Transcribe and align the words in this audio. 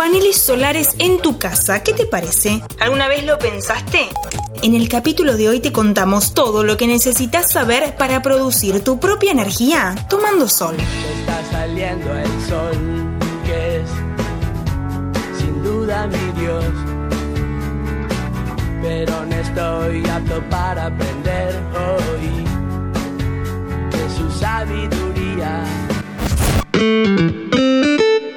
Paneles 0.00 0.40
solares 0.40 0.94
en 0.98 1.20
tu 1.20 1.38
casa, 1.38 1.82
¿qué 1.82 1.92
te 1.92 2.06
parece? 2.06 2.62
¿Alguna 2.78 3.06
vez 3.06 3.22
lo 3.26 3.38
pensaste? 3.38 4.08
En 4.62 4.74
el 4.74 4.88
capítulo 4.88 5.36
de 5.36 5.50
hoy 5.50 5.60
te 5.60 5.72
contamos 5.72 6.32
todo 6.32 6.64
lo 6.64 6.78
que 6.78 6.86
necesitas 6.86 7.52
saber 7.52 7.94
para 7.98 8.22
producir 8.22 8.82
tu 8.82 8.98
propia 8.98 9.30
energía 9.30 9.94
tomando 10.08 10.48
sol. 10.48 10.74
Está 11.18 11.44
saliendo 11.50 12.16
el 12.16 12.48
sol, 12.48 13.18
que 13.44 13.76
es 13.76 13.90
sin 15.38 15.62
duda 15.62 16.06
mi 16.06 16.40
Dios. 16.40 16.64
Pero 18.80 19.26
no 19.26 19.36
estoy 19.36 20.08
apto 20.08 20.42
para 20.48 20.86
aprender 20.86 21.54
hoy 21.76 22.44
de 23.90 24.16
su 24.16 24.30
sabiduría. 24.40 25.62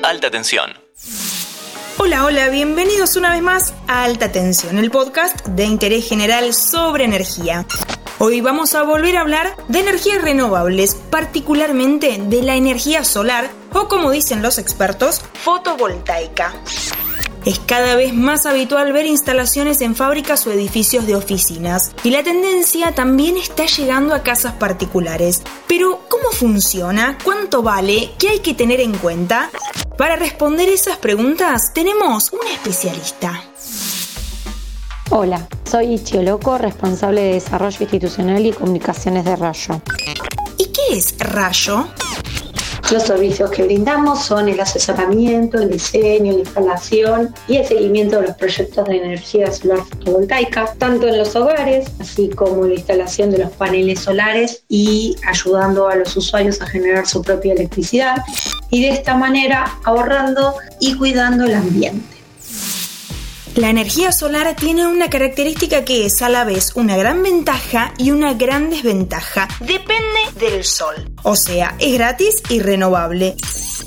Alta 0.03 0.29
tensión. 0.29 0.82
Hola, 1.97 2.25
hola, 2.25 2.49
bienvenidos 2.49 3.15
una 3.15 3.31
vez 3.31 3.43
más 3.43 3.73
a 3.87 4.03
Alta 4.03 4.31
Tensión, 4.31 4.79
el 4.79 4.89
podcast 4.89 5.45
de 5.45 5.65
interés 5.65 6.09
general 6.09 6.53
sobre 6.55 7.03
energía. 7.03 7.67
Hoy 8.17 8.41
vamos 8.41 8.73
a 8.73 8.81
volver 8.81 9.15
a 9.15 9.21
hablar 9.21 9.55
de 9.67 9.79
energías 9.79 10.21
renovables, 10.23 10.95
particularmente 10.95 12.17
de 12.17 12.41
la 12.41 12.55
energía 12.55 13.03
solar 13.03 13.49
o 13.73 13.87
como 13.87 14.09
dicen 14.09 14.41
los 14.41 14.57
expertos, 14.57 15.21
fotovoltaica. 15.43 16.53
Es 17.45 17.59
cada 17.59 17.95
vez 17.95 18.13
más 18.13 18.45
habitual 18.45 18.91
ver 18.91 19.05
instalaciones 19.05 19.81
en 19.81 19.95
fábricas 19.95 20.47
o 20.47 20.51
edificios 20.51 21.05
de 21.05 21.15
oficinas 21.15 21.93
y 22.03 22.09
la 22.09 22.23
tendencia 22.23 22.95
también 22.95 23.37
está 23.37 23.65
llegando 23.65 24.15
a 24.15 24.23
casas 24.23 24.53
particulares. 24.53 25.43
Pero, 25.67 25.99
¿cómo 26.09 26.31
funciona? 26.31 27.17
¿Cuánto 27.23 27.61
vale? 27.61 28.11
¿Qué 28.17 28.29
hay 28.29 28.39
que 28.39 28.53
tener 28.53 28.79
en 28.79 28.93
cuenta? 28.97 29.51
Para 29.97 30.15
responder 30.15 30.69
esas 30.69 30.97
preguntas 30.97 31.71
tenemos 31.71 32.33
un 32.33 32.39
especialista. 32.51 33.43
Hola, 35.11 35.47
soy 35.69 35.93
Ichio 35.93 36.23
Loco, 36.23 36.57
responsable 36.57 37.21
de 37.21 37.33
Desarrollo 37.33 37.77
Institucional 37.79 38.43
y 38.43 38.53
Comunicaciones 38.53 39.23
de 39.23 39.35
Rayo. 39.35 39.81
¿Y 40.57 40.65
qué 40.71 40.97
es 40.97 41.15
Rayo? 41.19 41.87
Los 42.91 43.03
servicios 43.03 43.49
que 43.49 43.63
brindamos 43.63 44.23
son 44.23 44.49
el 44.49 44.59
asesoramiento, 44.59 45.57
el 45.57 45.71
diseño, 45.71 46.33
la 46.33 46.39
instalación 46.39 47.33
y 47.47 47.57
el 47.57 47.65
seguimiento 47.65 48.19
de 48.19 48.27
los 48.27 48.35
proyectos 48.35 48.87
de 48.87 48.97
energía 48.97 49.51
solar 49.51 49.79
fotovoltaica, 49.79 50.73
tanto 50.77 51.07
en 51.07 51.17
los 51.17 51.35
hogares, 51.35 51.87
así 51.99 52.29
como 52.29 52.65
la 52.65 52.75
instalación 52.75 53.31
de 53.31 53.39
los 53.39 53.51
paneles 53.51 54.01
solares 54.01 54.63
y 54.69 55.15
ayudando 55.27 55.87
a 55.87 55.95
los 55.95 56.15
usuarios 56.15 56.61
a 56.61 56.67
generar 56.67 57.07
su 57.07 57.21
propia 57.21 57.53
electricidad 57.53 58.17
y 58.69 58.83
de 58.83 58.89
esta 58.89 59.15
manera 59.15 59.65
ahorrando 59.85 60.55
y 60.79 60.95
cuidando 60.95 61.45
el 61.45 61.55
ambiente. 61.55 62.12
La 63.55 63.69
energía 63.69 64.11
solar 64.11 64.55
tiene 64.55 64.87
una 64.87 65.11
característica 65.11 65.85
que 65.85 66.07
es 66.07 66.23
a 66.23 66.29
la 66.29 66.43
vez 66.43 66.71
una 66.73 66.97
gran 66.97 67.21
ventaja 67.21 67.93
y 67.99 68.09
una 68.09 68.33
gran 68.33 68.71
desventaja. 68.71 69.47
Depende 69.59 70.19
del 70.39 70.63
sol. 70.63 71.11
O 71.21 71.35
sea, 71.35 71.75
es 71.79 71.93
gratis 71.93 72.41
y 72.49 72.61
renovable. 72.61 73.35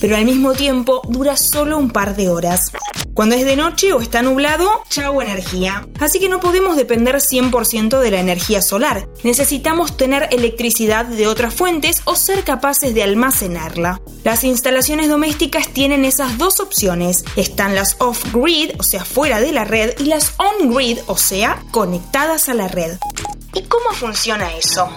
Pero 0.00 0.16
al 0.16 0.24
mismo 0.24 0.52
tiempo 0.52 1.02
dura 1.08 1.36
solo 1.36 1.78
un 1.78 1.90
par 1.90 2.16
de 2.16 2.30
horas. 2.30 2.72
Cuando 3.14 3.34
es 3.34 3.46
de 3.46 3.56
noche 3.56 3.94
o 3.94 4.02
está 4.02 4.20
nublado, 4.20 4.68
chau 4.90 5.22
energía. 5.22 5.88
Así 6.00 6.20
que 6.20 6.28
no 6.28 6.38
podemos 6.38 6.76
depender 6.76 7.16
100% 7.16 7.98
de 7.98 8.10
la 8.10 8.20
energía 8.20 8.60
solar. 8.60 9.08
Necesitamos 9.24 9.96
tener 9.96 10.28
electricidad 10.32 11.06
de 11.06 11.26
otras 11.26 11.54
fuentes 11.54 12.02
o 12.04 12.14
ser 12.14 12.44
capaces 12.44 12.92
de 12.92 13.02
almacenarla. 13.02 14.02
Las 14.22 14.44
instalaciones 14.44 15.08
domésticas 15.08 15.68
tienen 15.68 16.04
esas 16.04 16.36
dos 16.36 16.60
opciones. 16.60 17.24
Están 17.36 17.74
las 17.74 17.96
off-grid, 18.00 18.72
o 18.78 18.82
sea, 18.82 19.04
fuera 19.04 19.40
de 19.40 19.52
la 19.52 19.64
red, 19.64 19.94
y 19.98 20.04
las 20.04 20.34
on-grid, 20.36 20.98
o 21.06 21.16
sea, 21.16 21.62
conectadas 21.70 22.50
a 22.50 22.54
la 22.54 22.68
red. 22.68 22.98
¿Y 23.54 23.62
cómo 23.62 23.92
funciona 23.92 24.54
eso? 24.58 24.90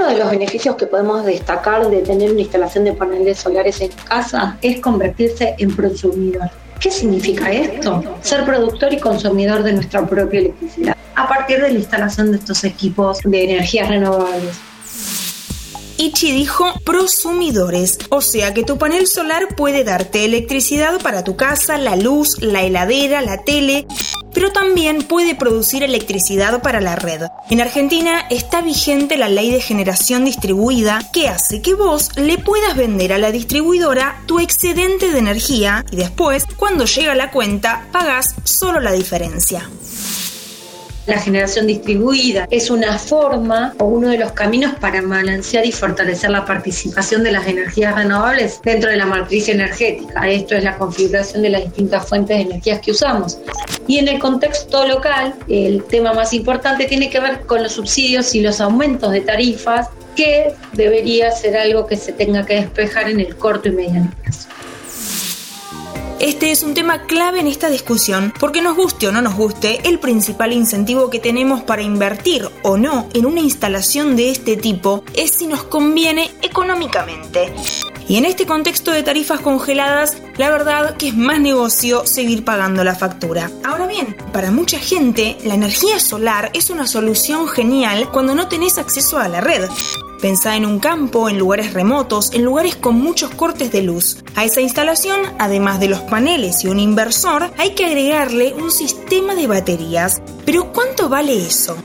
Uno 0.00 0.08
de 0.08 0.16
los 0.16 0.30
beneficios 0.30 0.76
que 0.76 0.86
podemos 0.86 1.26
destacar 1.26 1.90
de 1.90 2.00
tener 2.00 2.30
una 2.30 2.40
instalación 2.40 2.84
de 2.84 2.94
paneles 2.94 3.38
solares 3.38 3.82
en 3.82 3.90
casa 4.08 4.56
es 4.62 4.80
convertirse 4.80 5.54
en 5.58 5.72
consumidor. 5.72 6.48
¿Qué 6.80 6.90
significa 6.90 7.52
esto? 7.52 8.02
Ser 8.22 8.46
productor 8.46 8.94
y 8.94 8.98
consumidor 8.98 9.62
de 9.62 9.74
nuestra 9.74 10.06
propia 10.06 10.40
electricidad 10.40 10.96
a 11.14 11.28
partir 11.28 11.60
de 11.60 11.72
la 11.72 11.78
instalación 11.78 12.30
de 12.30 12.38
estos 12.38 12.64
equipos 12.64 13.18
de 13.24 13.44
energías 13.44 13.90
renovables. 13.90 14.56
Ichi 15.98 16.32
dijo 16.32 16.64
prosumidores, 16.82 17.98
o 18.08 18.22
sea 18.22 18.54
que 18.54 18.64
tu 18.64 18.78
panel 18.78 19.06
solar 19.06 19.54
puede 19.54 19.84
darte 19.84 20.24
electricidad 20.24 20.98
para 21.02 21.24
tu 21.24 21.36
casa, 21.36 21.76
la 21.76 21.94
luz, 21.94 22.40
la 22.40 22.62
heladera, 22.62 23.20
la 23.20 23.44
tele, 23.44 23.86
pero 24.32 24.52
también 24.52 25.02
puede 25.02 25.34
producir 25.34 25.82
electricidad 25.82 26.62
para 26.62 26.80
la 26.80 26.96
red. 26.96 27.22
En 27.50 27.60
Argentina 27.60 28.26
está 28.30 28.62
vigente 28.62 29.16
la 29.16 29.28
ley 29.28 29.50
de 29.50 29.60
generación 29.60 30.24
distribuida 30.24 31.00
que 31.12 31.28
hace 31.28 31.62
que 31.62 31.74
vos 31.74 32.10
le 32.16 32.38
puedas 32.38 32.76
vender 32.76 33.12
a 33.12 33.18
la 33.18 33.32
distribuidora 33.32 34.20
tu 34.26 34.38
excedente 34.40 35.12
de 35.12 35.18
energía 35.18 35.84
y 35.90 35.96
después, 35.96 36.46
cuando 36.56 36.84
llega 36.84 37.14
la 37.14 37.30
cuenta, 37.30 37.86
pagas 37.92 38.34
solo 38.44 38.80
la 38.80 38.92
diferencia. 38.92 39.68
La 41.06 41.18
generación 41.18 41.66
distribuida 41.66 42.46
es 42.50 42.70
una 42.70 42.98
forma 42.98 43.74
o 43.78 43.84
uno 43.86 44.08
de 44.08 44.18
los 44.18 44.32
caminos 44.32 44.74
para 44.80 45.00
balancear 45.00 45.64
y 45.64 45.72
fortalecer 45.72 46.30
la 46.30 46.44
participación 46.44 47.22
de 47.22 47.32
las 47.32 47.46
energías 47.46 47.94
renovables 47.96 48.60
dentro 48.62 48.90
de 48.90 48.96
la 48.96 49.06
matriz 49.06 49.48
energética. 49.48 50.28
Esto 50.28 50.56
es 50.56 50.64
la 50.64 50.76
configuración 50.76 51.42
de 51.42 51.50
las 51.50 51.64
distintas 51.64 52.06
fuentes 52.06 52.36
de 52.36 52.42
energías 52.42 52.80
que 52.80 52.90
usamos. 52.90 53.38
Y 53.86 53.98
en 53.98 54.08
el 54.08 54.18
contexto 54.18 54.86
local, 54.86 55.34
el 55.48 55.82
tema 55.84 56.12
más 56.12 56.34
importante 56.34 56.84
tiene 56.84 57.08
que 57.08 57.18
ver 57.18 57.40
con 57.46 57.62
los 57.62 57.72
subsidios 57.72 58.34
y 58.34 58.40
los 58.42 58.60
aumentos 58.60 59.10
de 59.10 59.22
tarifas, 59.22 59.88
que 60.14 60.52
debería 60.72 61.30
ser 61.32 61.56
algo 61.56 61.86
que 61.86 61.96
se 61.96 62.12
tenga 62.12 62.44
que 62.44 62.56
despejar 62.56 63.08
en 63.08 63.20
el 63.20 63.36
corto 63.36 63.68
y 63.68 63.72
mediano 63.72 64.12
plazo. 64.22 64.48
Este 66.20 66.50
es 66.50 66.62
un 66.62 66.74
tema 66.74 67.06
clave 67.06 67.40
en 67.40 67.46
esta 67.46 67.70
discusión 67.70 68.34
porque 68.38 68.60
nos 68.60 68.76
guste 68.76 69.08
o 69.08 69.12
no 69.12 69.22
nos 69.22 69.36
guste, 69.36 69.80
el 69.88 69.98
principal 69.98 70.52
incentivo 70.52 71.08
que 71.08 71.18
tenemos 71.18 71.62
para 71.62 71.80
invertir 71.80 72.46
o 72.62 72.76
no 72.76 73.08
en 73.14 73.24
una 73.24 73.40
instalación 73.40 74.16
de 74.16 74.30
este 74.30 74.58
tipo 74.58 75.02
es 75.16 75.30
si 75.30 75.46
nos 75.46 75.62
conviene 75.62 76.30
económicamente. 76.42 77.50
Y 78.10 78.16
en 78.16 78.24
este 78.24 78.44
contexto 78.44 78.90
de 78.90 79.04
tarifas 79.04 79.38
congeladas, 79.38 80.16
la 80.36 80.50
verdad 80.50 80.96
que 80.96 81.06
es 81.06 81.16
más 81.16 81.38
negocio 81.38 82.04
seguir 82.08 82.44
pagando 82.44 82.82
la 82.82 82.96
factura. 82.96 83.52
Ahora 83.62 83.86
bien, 83.86 84.16
para 84.32 84.50
mucha 84.50 84.80
gente, 84.80 85.38
la 85.44 85.54
energía 85.54 86.00
solar 86.00 86.50
es 86.52 86.70
una 86.70 86.88
solución 86.88 87.46
genial 87.46 88.10
cuando 88.10 88.34
no 88.34 88.48
tenés 88.48 88.78
acceso 88.78 89.20
a 89.20 89.28
la 89.28 89.40
red. 89.40 89.68
Pensá 90.20 90.56
en 90.56 90.66
un 90.66 90.80
campo, 90.80 91.28
en 91.28 91.38
lugares 91.38 91.72
remotos, 91.72 92.32
en 92.32 92.44
lugares 92.44 92.74
con 92.74 92.96
muchos 92.96 93.30
cortes 93.30 93.70
de 93.70 93.82
luz. 93.82 94.24
A 94.34 94.44
esa 94.44 94.60
instalación, 94.60 95.20
además 95.38 95.78
de 95.78 95.86
los 95.86 96.00
paneles 96.00 96.64
y 96.64 96.66
un 96.66 96.80
inversor, 96.80 97.52
hay 97.58 97.76
que 97.76 97.86
agregarle 97.86 98.54
un 98.54 98.72
sistema 98.72 99.36
de 99.36 99.46
baterías. 99.46 100.20
Pero 100.44 100.72
¿cuánto 100.72 101.08
vale 101.08 101.46
eso? 101.46 101.76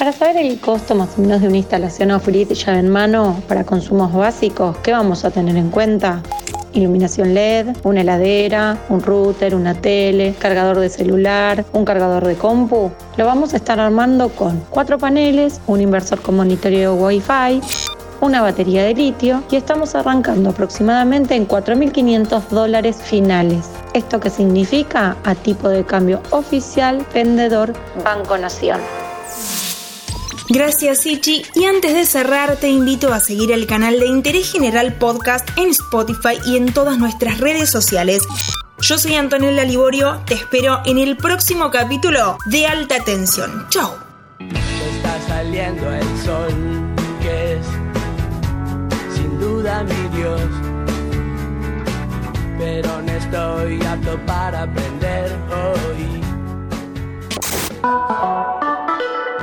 Para 0.00 0.12
saber 0.12 0.38
el 0.38 0.58
costo 0.58 0.94
más 0.94 1.18
o 1.18 1.20
menos 1.20 1.42
de 1.42 1.48
una 1.48 1.58
instalación 1.58 2.10
off-grid 2.10 2.50
llave 2.52 2.78
en 2.78 2.88
mano 2.88 3.42
para 3.46 3.64
consumos 3.64 4.14
básicos, 4.14 4.78
¿qué 4.78 4.92
vamos 4.92 5.26
a 5.26 5.30
tener 5.30 5.58
en 5.58 5.68
cuenta? 5.68 6.22
iluminación 6.72 7.34
LED, 7.34 7.76
una 7.82 8.00
heladera, 8.00 8.78
un 8.88 9.02
router, 9.02 9.54
una 9.54 9.74
tele, 9.74 10.34
cargador 10.38 10.78
de 10.78 10.88
celular, 10.88 11.66
un 11.74 11.84
cargador 11.84 12.26
de 12.26 12.34
compu. 12.36 12.90
Lo 13.18 13.26
vamos 13.26 13.52
a 13.52 13.58
estar 13.58 13.78
armando 13.78 14.30
con 14.30 14.64
cuatro 14.70 14.96
paneles, 14.96 15.60
un 15.66 15.82
inversor 15.82 16.22
con 16.22 16.36
monitoreo 16.36 16.94
Wi-Fi, 16.94 17.60
una 18.22 18.40
batería 18.40 18.84
de 18.84 18.94
litio 18.94 19.42
y 19.50 19.56
estamos 19.56 19.94
arrancando 19.94 20.48
aproximadamente 20.48 21.34
en 21.34 21.46
4.500 21.46 22.48
dólares 22.48 22.96
finales. 23.02 23.68
¿Esto 23.92 24.18
qué 24.18 24.30
significa? 24.30 25.18
A 25.24 25.34
tipo 25.34 25.68
de 25.68 25.84
cambio 25.84 26.22
oficial, 26.30 27.04
vendedor, 27.12 27.74
Banco 28.02 28.38
Nación. 28.38 28.80
Gracias 30.52 31.06
Ichi 31.06 31.44
y 31.54 31.66
antes 31.66 31.94
de 31.94 32.04
cerrar 32.04 32.56
te 32.56 32.68
invito 32.68 33.12
a 33.12 33.20
seguir 33.20 33.52
el 33.52 33.68
canal 33.68 34.00
de 34.00 34.08
Interés 34.08 34.50
General 34.50 34.92
Podcast 34.94 35.48
en 35.56 35.68
Spotify 35.68 36.40
y 36.44 36.56
en 36.56 36.72
todas 36.74 36.98
nuestras 36.98 37.38
redes 37.38 37.70
sociales. 37.70 38.24
Yo 38.80 38.98
soy 38.98 39.14
Antonella 39.14 39.62
Liborio, 39.62 40.22
te 40.26 40.34
espero 40.34 40.80
en 40.86 40.98
el 40.98 41.16
próximo 41.16 41.70
capítulo 41.70 42.36
de 42.46 42.66
Alta 42.66 42.98
Tensión. 43.04 43.68
Chao. 43.70 43.96
Está 44.40 45.20
saliendo 45.28 45.88
el 45.88 46.18
sol, 46.24 46.52
que 47.22 47.52
es 47.52 47.66
sin 49.14 49.38
duda 49.38 49.84
mi 49.84 50.16
Dios. 50.18 50.40
Pero 52.58 53.02
no 53.02 53.12
estoy 53.12 53.80
apto 53.86 54.18
para 54.26 54.62
aprender 54.62 55.30
hoy. 55.52 56.20